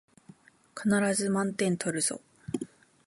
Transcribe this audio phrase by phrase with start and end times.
[0.75, 2.21] 必ず満点取るぞ